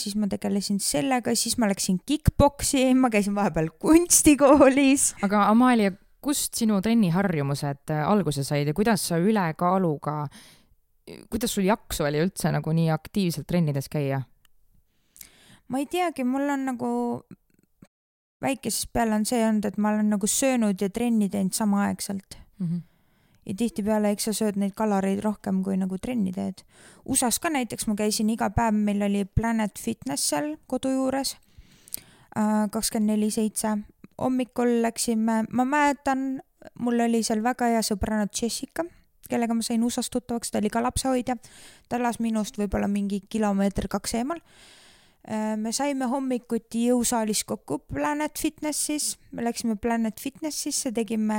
[0.00, 5.14] siis ma tegelesin sellega, siis ma läksin kick-poksi, ma käisin vahepeal kunstikoolis.
[5.24, 10.24] aga Amalia, kust sinu trenniharjumused äh, alguse said ja kuidas sa ülekaaluga,
[11.30, 14.22] kuidas sul jaksu oli üldse nagu nii aktiivselt trennides käia?
[15.70, 16.90] Ma ei teagi, mul on nagu
[18.42, 22.66] väikesest peale on see olnud, et ma olen nagu söönud ja trenni teinud samaaegselt mm.
[22.66, 22.86] -hmm
[23.46, 26.62] ja tihtipeale, eks sa sööd neid kaloreid rohkem, kui nagu trenni teed.
[27.08, 31.36] USA-s ka näiteks ma käisin iga päev, meil oli Planet Fitness seal kodu juures,
[32.36, 33.78] äh, kakskümmend neli seitse.
[34.20, 36.42] hommikul läksime, ma mäletan,
[36.78, 38.84] mul oli seal väga hea sõbranna Jessica,
[39.30, 41.36] kellega ma sain USA-s tuttavaks, ta oli ka lapsehoidja.
[41.88, 44.38] ta elas minust võib-olla mingi kilomeeter-kaks eemal
[45.28, 51.36] me saime hommikuti jõusaalis kokku Planet Fitnessis, me läksime Planet Fitnessisse, tegime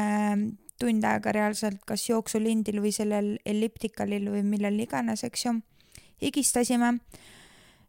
[0.80, 5.56] tund aega reaalselt kas jooksulindil või sellel elliptikalil või millel iganes, eks ju.
[6.22, 6.96] higistasime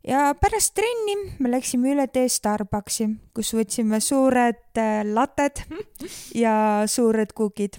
[0.07, 5.65] ja pärast trenni me läksime üle tee Starbucksi, kus võtsime suured äh, latted
[6.45, 6.55] ja
[6.91, 7.79] suured kuukid.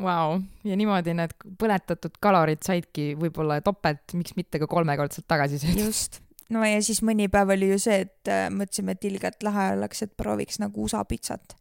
[0.00, 5.84] Vau, ja niimoodi need põletatud kalorid saidki võib-olla topelt, miks mitte ka kolmekordselt tagasi söödud.
[5.90, 6.20] just,
[6.54, 10.04] no ja siis mõni päev oli ju see, et äh, mõtlesime, et ilgelt lahe oleks,
[10.06, 11.56] et prooviks nagu USA pitsat.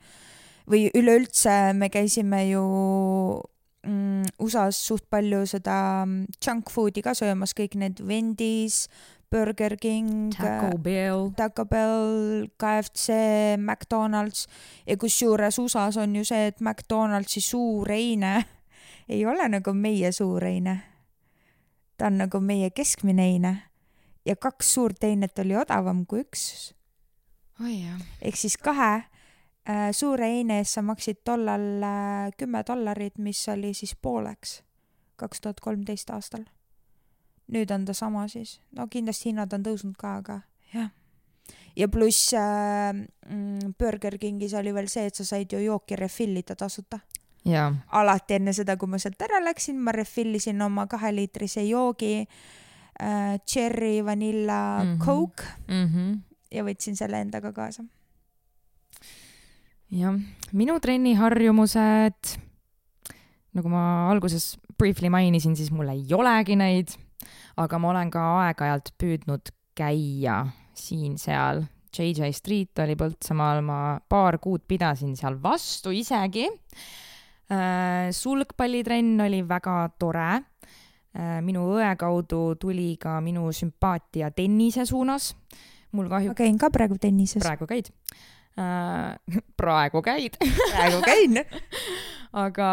[0.69, 2.63] või üleüldse me käisime ju
[3.83, 8.87] mm, USA-s suht palju seda mm, junk food'i ka söömas, kõik need Wendy's,
[9.33, 11.31] Burger King, Taco Bell.
[11.35, 13.17] Taco Bell, KFC,
[13.57, 14.47] McDonalds
[14.85, 18.37] ja kusjuures USA-s on ju see, et McDonaldsi suur eine
[19.13, 20.79] ei ole nagu meie suur eine.
[21.97, 23.72] ta on nagu meie keskmine eine
[24.25, 26.73] ja kaks suurt einet oli odavam kui üks.
[27.59, 28.01] jah.
[28.21, 28.93] ehk siis kahe
[29.69, 34.61] äh, suure eine eest sa maksid tollal äh, kümme dollarit, mis oli siis pooleks
[35.15, 36.45] kaks tuhat kolmteist aastal
[37.53, 40.39] nüüd on ta sama siis, no kindlasti hinnad on tõusnud ka, aga
[40.73, 40.89] jah.
[41.75, 46.37] ja pluss äh, mm, Burger Kingis oli veel see, et sa said ju jooki refill
[46.39, 46.99] ida tasuta.
[47.45, 47.69] jaa.
[47.91, 52.62] alati enne seda, kui ma sealt ära läksin, ma refill isin oma kaheliitrise joogi äh,,
[53.45, 55.05] cherry, vanilla mm, -hmm.
[55.05, 56.19] coke mm -hmm.
[56.51, 57.83] ja võtsin selle endaga kaasa.
[59.91, 60.19] jah,
[60.51, 62.37] minu trenniharjumused,
[63.53, 66.97] nagu ma alguses briefly mainisin, siis mul ei olegi neid
[67.61, 70.43] aga ma olen ka aeg-ajalt püüdnud käia
[70.77, 71.63] siin-seal.
[71.93, 73.79] JJ Street oli Põltsamaal, ma
[74.09, 76.47] paar kuud pidasin seal vastu isegi.
[77.53, 80.31] Äh, sulgpallitrenn oli väga tore.
[81.13, 85.35] Äh, minu õe kaudu tuli ka minu sümpaatia tennise suunas.
[85.93, 86.33] mul kahjuks.
[86.33, 87.43] ma käin ka praegu tennises.
[87.43, 87.91] praegu käid?
[88.57, 89.13] Äh,
[89.61, 91.37] praegu käid praegu käin
[92.45, 92.69] aga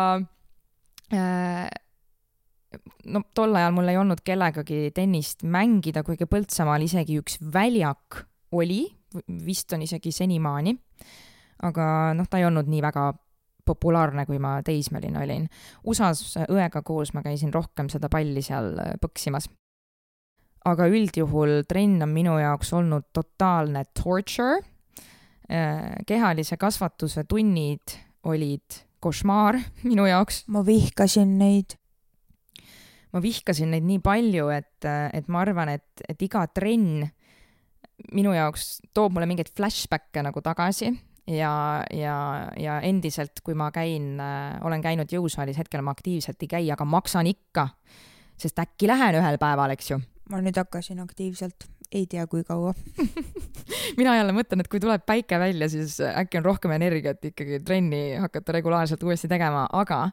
[3.11, 8.23] no tol ajal mul ei olnud kellegagi tennist mängida, kuigi Põltsamaal isegi üks väljak
[8.57, 8.85] oli,
[9.45, 10.77] vist on isegi senimaani.
[11.67, 13.11] aga noh, ta ei olnud nii väga
[13.71, 15.47] populaarne, kui ma teismeline olin.
[15.87, 19.49] USA-s õega koos ma käisin rohkem seda palli seal põksimas.
[20.69, 24.61] aga üldjuhul trenn on minu jaoks olnud totaalne torture.
[26.07, 29.59] kehalise kasvatuse tunnid olid košmaar
[29.91, 30.45] minu jaoks.
[30.49, 31.79] ma vihkasin neid
[33.13, 37.09] ma vihkasin neid nii palju, et, et ma arvan, et, et iga trenn
[38.15, 40.93] minu jaoks toob mulle mingeid flashback'e nagu tagasi
[41.31, 41.53] ja,
[41.95, 42.17] ja,
[42.59, 46.87] ja endiselt, kui ma käin äh,, olen käinud jõusaalis, hetkel ma aktiivselt ei käi, aga
[46.89, 47.69] maksan ikka,
[48.41, 50.01] sest äkki lähen ühel päeval, eks ju.
[50.31, 52.75] ma nüüd hakkasin aktiivselt, ei tea, kui kaua
[54.01, 58.15] mina jälle mõtlen, et kui tuleb päike välja, siis äkki on rohkem energiat ikkagi trenni
[58.21, 60.07] hakata regulaarselt uuesti tegema, aga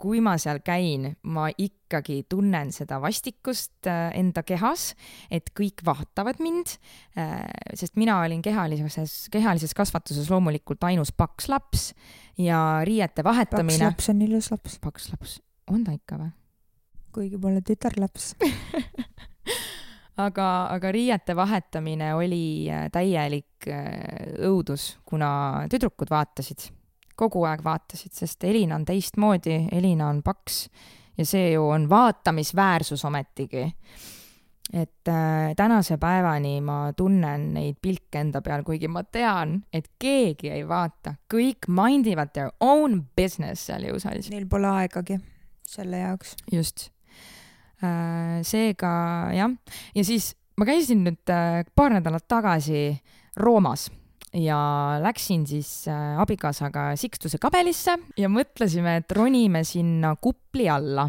[0.00, 4.94] kui ma seal käin, ma ikkagi tunnen seda vastikust äh, enda kehas,
[5.32, 6.76] et kõik vaatavad mind,
[7.20, 7.44] äh,
[7.76, 11.90] sest mina olin kehalises, kehalises kasvatuses loomulikult ainus paks laps
[12.40, 13.76] ja riiete vahetamine.
[13.76, 14.78] paks laps on ilus laps.
[14.80, 16.32] paks laps, on ta ikka või?
[17.10, 18.32] kuigi pole tütarlaps
[20.26, 23.68] aga, aga riiete vahetamine oli äh, täielik
[24.40, 26.70] õudus, kuna tüdrukud vaatasid
[27.20, 30.64] kogu aeg vaatasid, sest Elina on teistmoodi, Elina on paks
[31.18, 33.66] ja see ju on vaatamisväärsus ometigi.
[34.72, 40.52] et äh, tänase päevani ma tunnen neid pilke enda peal, kuigi ma tean, et keegi
[40.54, 44.30] ei vaata, kõik mind ivad their own business seal jõusaalis.
[44.30, 45.18] Neil pole aegagi
[45.66, 46.36] selle jaoks.
[46.52, 46.99] just äh,.
[47.80, 48.90] Seega
[49.32, 49.54] jah,
[49.94, 52.92] ja siis ma käisin nüüd äh, paar nädalat tagasi
[53.40, 53.88] Roomas
[54.36, 54.58] ja
[55.02, 61.08] läksin siis äh, abikaasaga Sikstuse kabelisse ja mõtlesime, et ronime sinna kupli alla.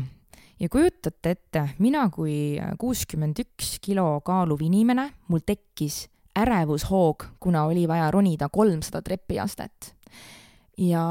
[0.61, 6.05] ja kujutate ette, mina kui kuuskümmend üks kilo kaaluv inimene, mul tekkis
[6.37, 9.95] ärevushoog, kuna oli vaja ronida kolmsada trepiastet.
[10.77, 11.03] ja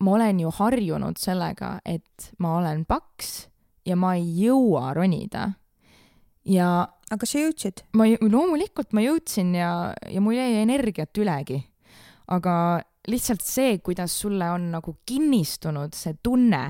[0.00, 3.50] ma olen ju harjunud sellega, et ma olen paks
[3.86, 5.50] ja ma ei jõua ronida.
[6.44, 6.68] ja
[7.12, 7.84] aga sa jõudsid?
[7.96, 9.70] ma, loomulikult ma jõudsin ja,
[10.10, 11.60] ja mul jäi energiat ülegi.
[12.32, 12.54] aga
[13.08, 16.62] lihtsalt see, kuidas sulle on nagu kinnistunud see tunne,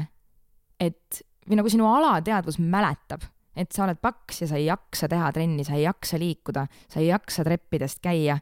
[0.81, 3.23] et või nagu sinu alateadvus mäletab,
[3.55, 7.03] et sa oled paks ja sa ei jaksa teha trenni, sa ei jaksa liikuda, sa
[7.03, 8.41] ei jaksa treppidest käia,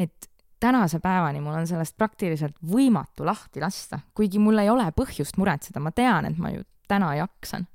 [0.00, 0.26] et
[0.58, 5.78] tänase päevani mul on sellest praktiliselt võimatu lahti lasta, kuigi mul ei ole põhjust muretseda,
[5.78, 7.68] ma tean, et ma ju täna jaksan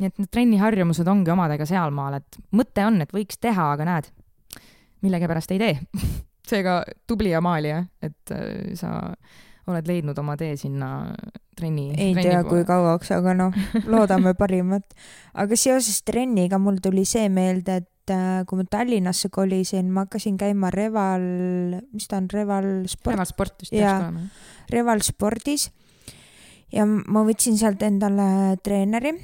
[0.00, 4.10] nii et need trenniharjumused ongi omadega sealmaal, et mõte on, et võiks teha, aga näed,
[5.04, 5.76] millegipärast ei tee
[6.50, 9.00] seega tubli Amalia, et äh, sa
[9.66, 11.10] oled leidnud oma tee sinna
[11.58, 11.88] trenni.
[11.90, 13.56] ei trenni tea, kui kauaks, aga noh,
[13.92, 14.94] loodame parimat.
[15.34, 20.38] aga seoses trenniga mul tuli see meelde, et äh, kui ma Tallinnasse kolisin, ma hakkasin
[20.40, 21.26] käima Reval,
[21.90, 23.16] mis ta on, Reval Sport?
[23.16, 24.28] Reval Sport vist peaks olema.
[24.70, 25.70] Reval Spordis
[26.74, 29.14] ja ma võtsin sealt endale treeneri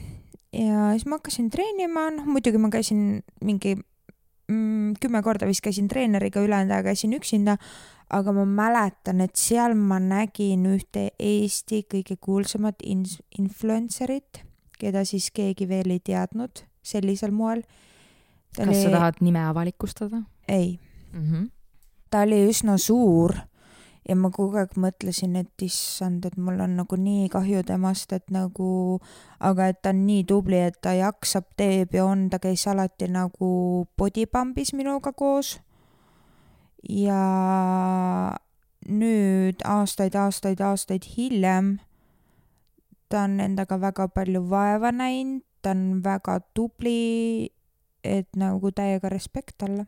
[0.52, 5.88] ja siis ma hakkasin treenima, noh muidugi ma käisin mingi mm, kümme korda vist käisin
[5.88, 7.56] treeneriga, ülejäänud aja käisin üksinda,
[8.12, 13.06] aga ma mäletan, et seal ma nägin ühte Eesti kõige kuulsamat in-,
[13.38, 14.42] influencer'it,
[14.78, 17.62] keda siis keegi veel ei teadnud sellisel moel.
[18.56, 18.82] kas oli...
[18.82, 20.22] sa tahad nime avalikustada?
[20.48, 20.78] ei
[21.12, 21.30] mm.
[21.30, 21.50] -hmm.
[22.10, 23.34] ta oli üsna suur
[24.08, 28.30] ja ma kogu aeg mõtlesin, et issand, et mul on nagu nii kahju temast, et
[28.34, 28.98] nagu,
[29.40, 33.08] aga et ta on nii tubli, et ta jaksab, teeb ja on, ta käis alati
[33.12, 33.52] nagu
[33.98, 35.60] bodypump'is minuga koos.
[36.82, 37.22] ja
[38.88, 41.76] nüüd aastaid, aastaid, aastaid hiljem
[43.12, 47.52] ta on endaga väga palju vaeva näinud, ta on väga tubli,
[48.02, 49.86] et nagu täiega respekt talle.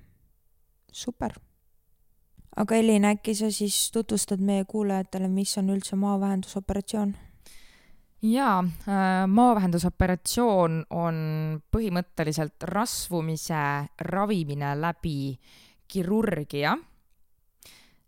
[0.93, 1.33] super.
[2.57, 7.15] Aga Elin, äkki sa siis tutvustad meie kuulajatele, mis on üldse maavähendusoperatsioon?
[8.25, 11.17] jaa äh,, maavähendusoperatsioon on
[11.75, 13.61] põhimõtteliselt rasvumise
[14.01, 15.37] ravimine läbi
[15.89, 16.73] kirurgia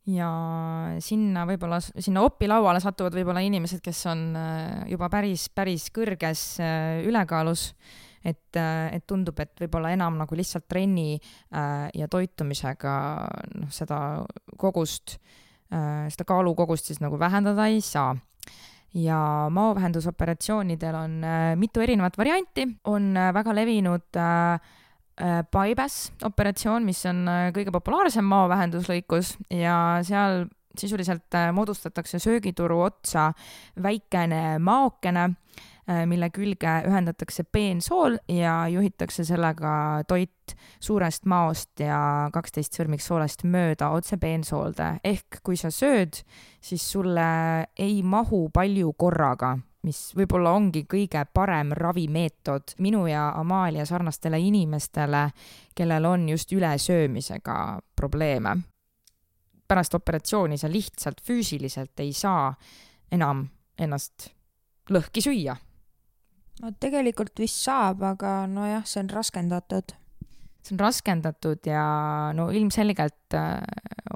[0.06, 0.30] ja
[1.02, 7.02] sinna võib-olla, sinna opilauale satuvad võib-olla inimesed, kes on äh, juba päris, päris kõrges äh,
[7.06, 7.72] ülekaalus.
[7.74, 11.14] äh, et tundub, et võib-olla enam nagu lihtsalt trenni
[11.94, 12.94] ja toitumisega
[13.60, 13.98] noh, seda
[14.58, 15.18] kogust,
[15.70, 18.16] seda kaalukogust siis nagu vähendada ei saa.
[18.96, 19.20] Ja
[19.52, 21.20] maovähendusoperatsioonidel on
[21.60, 24.58] mitu erinevat varianti, on väga levinud äh,
[25.50, 30.44] bypass äh, operatsioon, mis on äh, kõige populaarsem maovähenduslõikus ja seal
[30.76, 33.30] sisuliselt äh, moodustatakse söögituru otsa
[33.82, 35.30] väikene maokene,
[35.86, 42.00] mille külge ühendatakse peensool ja juhitakse sellega toit suurest maost ja
[42.34, 44.96] kaksteist sõrmiksoolest mööda otse peensoolde.
[45.04, 46.18] ehk kui sa sööd,
[46.60, 47.28] siis sulle
[47.78, 55.28] ei mahu palju korraga mis võib-olla ongi kõige parem ravimeetod minu ja Amalia sarnastele inimestele,
[55.76, 58.56] kellel on just ülesöömisega probleeme.
[59.68, 62.54] pärast operatsiooni sa lihtsalt füüsiliselt ei saa
[63.12, 64.28] enam ennast
[64.90, 65.56] lõhki süüa.
[66.62, 69.96] No tegelikult vist saab, aga nojah, see on raskendatud
[70.66, 71.82] see on raskendatud ja
[72.34, 73.60] no ilmselgelt äh,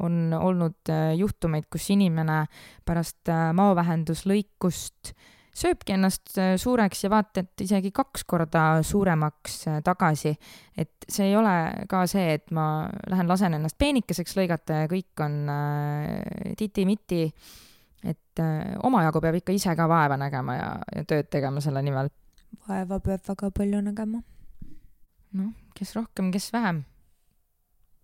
[0.03, 2.45] on olnud äh, juhtumeid, kus inimene
[2.87, 5.15] pärast äh, maovähenduslõikust
[5.61, 10.31] sööbki ennast suureks ja vaata, et isegi kaks korda suuremaks tagasi.
[10.79, 11.55] et see ei ole
[11.91, 15.51] ka see, et ma lähen lasen ennast peenikeseks lõigata ja kõik on
[16.57, 17.27] titi-miti.
[18.07, 18.45] et
[18.87, 22.09] omajagu peab ikka ise ka vaeva nägema ja, ja tööd tegema selle nimel.
[22.69, 24.23] Vaeva peab väga palju nägema.
[25.33, 26.85] noh, kes rohkem, kes vähem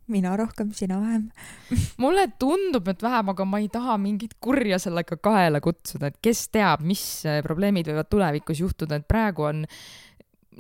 [0.07, 1.31] mina rohkem, sina vähem
[2.03, 6.47] mulle tundub, et vähem, aga ma ei taha mingit kurja sellega kaela kutsuda, et kes
[6.55, 9.65] teab, mis äh, probleemid võivad tulevikus juhtuda, et praegu on,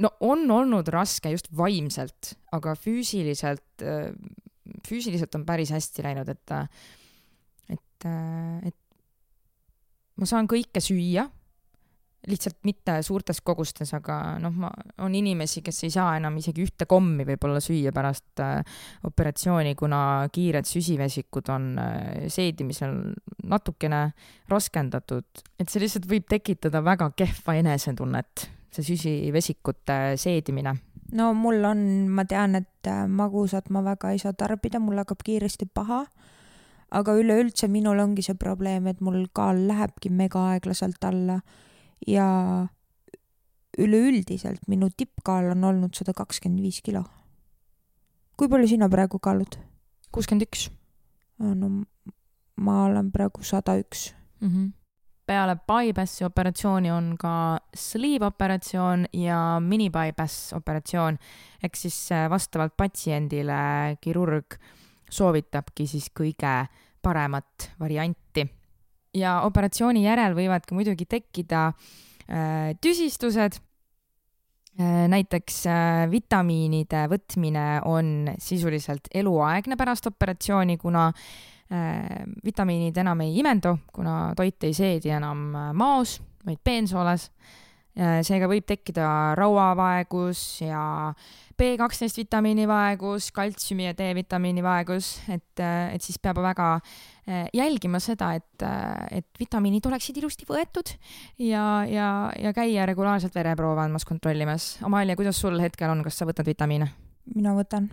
[0.02, 4.10] no on olnud raske just vaimselt, aga füüsiliselt, äh,
[4.88, 6.56] füüsiliselt on päris hästi läinud, et,
[7.70, 8.10] et,
[8.66, 8.78] et
[10.18, 11.28] ma saan kõike süüa
[12.26, 14.70] lihtsalt mitte suurtes kogustes, aga noh, ma,
[15.04, 20.00] on inimesi, kes ei saa enam isegi ühte kommi võib-olla süüa pärast äh, operatsiooni, kuna
[20.34, 22.96] kiired süsivesikud on äh, seedimisel
[23.46, 24.02] natukene
[24.50, 30.74] raskendatud, et see lihtsalt võib tekitada väga kehva enesetunnet, see süsivesikute seedimine.
[31.16, 35.22] No mul on, ma tean, et äh, magusat ma väga ei saa tarbida, mul hakkab
[35.26, 36.06] kiiresti paha.
[36.96, 41.40] aga üleüldse minul ongi see probleem, et mul kaal lähebki mega aeglaselt alla
[42.06, 42.28] ja
[43.78, 47.04] üleüldiselt minu tippkaal on olnud sada kakskümmend viis kilo.
[48.36, 49.58] kui palju sina praegu kaalud?
[50.12, 50.70] kuuskümmend üks.
[51.38, 51.70] no
[52.56, 54.12] ma olen praegu sada üks.
[54.40, 54.72] Mhm.
[55.26, 61.18] peale bypassi operatsiooni on ka sleeve operatsioon ja mini bypass operatsioon
[61.62, 64.54] ehk siis äh, vastavalt patsiendile kirurg
[65.10, 66.68] soovitabki siis kõige
[67.02, 68.46] paremat varianti
[69.16, 73.58] ja operatsiooni järel võivad ka muidugi tekkida äh, tüsistused
[74.80, 75.04] äh,.
[75.12, 81.10] näiteks äh, vitamiinide võtmine on sisuliselt eluaegne pärast operatsiooni, kuna
[82.46, 85.40] vitamiinid enam ei imendu, kuna toit ei seedi enam
[85.74, 86.12] maos,
[86.46, 87.24] vaid peensooles
[87.98, 88.20] äh,.
[88.22, 90.84] seega võib tekkida rauavaegus ja
[91.56, 96.74] B12 vitamiini vaegus, kaltsiumi ja D-vitamiini vaegus, et, et siis peab väga
[97.26, 98.62] jälgima seda, et,
[99.10, 100.92] et vitamiinid oleksid ilusti võetud
[101.42, 102.08] ja, ja,
[102.38, 104.76] ja käia regulaarselt vereproove andmas, kontrollimas.
[104.86, 106.92] Amalia, kuidas sul hetkel on, kas sa võtad vitamiine?
[107.34, 107.88] mina võtan,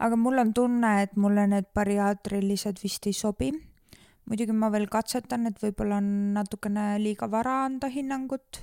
[0.00, 3.52] aga mul on tunne, et mulle need bariaatrilised vist ei sobi.
[4.24, 8.62] muidugi ma veel katsetan, et võib-olla on natukene liiga vara anda hinnangut,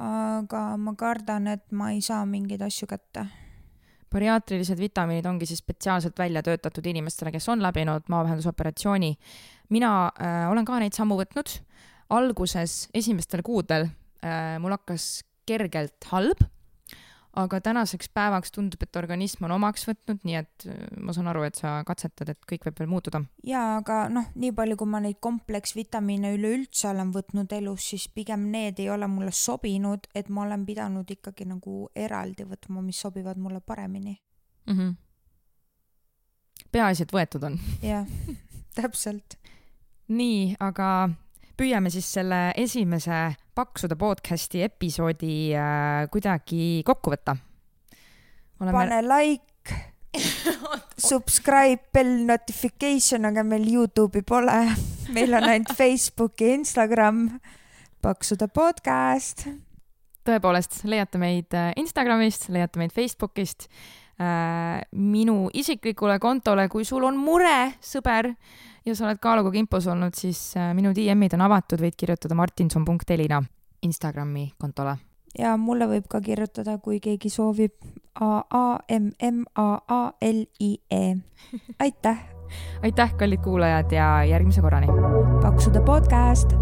[0.00, 3.26] aga ma kardan, et ma ei saa mingeid asju kätte
[4.12, 9.16] bariaatrilised vitamiinid ongi siis spetsiaalselt välja töötatud inimestele, kes on läbinud maavähendusoperatsiooni.
[9.68, 11.60] mina äh, olen ka neid sammu võtnud.
[12.10, 13.88] alguses, esimestel kuudel
[14.24, 16.42] äh, mul hakkas kergelt halb
[17.36, 21.44] aga tänaseks päevaks tundub, et organism on omaks võtnud, nii et äh, ma saan aru,
[21.46, 23.20] et sa katsetad, et kõik võib veel muutuda.
[23.46, 28.48] jaa, aga noh, nii palju, kui ma neid kompleksvitamiine üleüldse olen võtnud elus, siis pigem
[28.52, 33.40] need ei ole mulle sobinud, et ma olen pidanud ikkagi nagu eraldi võtma, mis sobivad
[33.40, 34.16] mulle paremini
[34.66, 34.78] mm.
[34.78, 34.94] -hmm.
[36.72, 37.60] peaasi, et võetud on.
[37.92, 38.06] jah,
[38.74, 39.38] täpselt.
[40.08, 41.10] nii, aga
[41.56, 47.32] püüame siis selle esimese Paksude podcasti episoodi äh, kuidagi kokku võtta.
[48.60, 48.74] Oleme...
[48.74, 49.78] pane like
[51.08, 54.58] subscribe, bell notification, aga meil Youtube'i pole.
[55.16, 57.22] meil on ainult Facebook ja Instagram.
[58.04, 59.46] paksude podcast.
[60.28, 63.70] tõepoolest, leiate meid äh, Instagramist, leiate meid Facebookist
[64.20, 64.84] äh,.
[64.92, 68.34] minu isiklikule kontole, kui sul on mure, sõber
[68.86, 73.42] ja sa oled kaaluga kimpus olnud, siis äh, minu DM-id on avatud, võid kirjutada martinson.elina
[73.86, 74.96] Instagrami kontole.
[75.38, 77.76] ja mulle võib ka kirjutada, kui keegi soovib.
[78.16, 81.16] A A M M A A L I E.
[81.84, 82.24] aitäh
[82.82, 84.86] aitäh, kallid kuulajad ja järgmise korrani.
[85.42, 86.56] paksude podcast